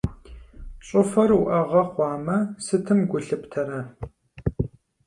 ЩӀыфэр 0.85 1.31
уӀэгъэ 1.39 1.83
хъуамэ, 1.91 2.37
сытым 2.65 2.99
гу 3.09 3.17
лъыптэрэ? 3.25 3.79